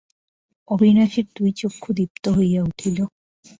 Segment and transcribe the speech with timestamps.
[0.67, 2.97] অবিনাশের দুই চক্ষু দীপ্ত হইয়া উঠিল।